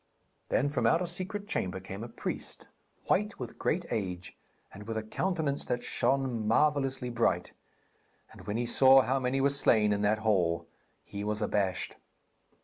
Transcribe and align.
Then 0.49 0.67
from 0.67 0.87
out 0.87 1.03
a 1.03 1.05
secret 1.05 1.47
chamber 1.47 1.79
came 1.79 2.03
a 2.03 2.09
priest, 2.09 2.67
white 3.05 3.37
with 3.37 3.59
great 3.59 3.85
age, 3.91 4.35
and 4.73 4.87
with 4.87 4.97
a 4.97 5.03
countenance 5.03 5.63
that 5.65 5.83
shone 5.83 6.47
marvellously 6.47 7.11
bright; 7.11 7.53
and 8.31 8.47
when 8.47 8.57
he 8.57 8.65
saw 8.65 9.01
how 9.03 9.19
many 9.19 9.39
were 9.41 9.51
slain 9.51 9.93
in 9.93 10.01
that 10.01 10.17
hall, 10.25 10.65
he 11.03 11.23
was 11.23 11.39
abashed. 11.39 11.97